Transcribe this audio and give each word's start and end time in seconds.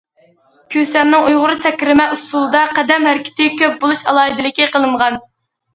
كۈسەننىڭ 0.75 1.25
ئۇيغۇر 1.27 1.53
سەكرىمە 1.65 2.07
ئۇسسۇلىدا 2.15 2.65
قەدەم 2.81 3.09
ھەرىكىتى 3.11 3.53
كۆپ 3.63 3.79
بولۇش 3.87 4.05
ئالاھىدىلىك 4.11 4.65
قىلىنغان. 4.77 5.25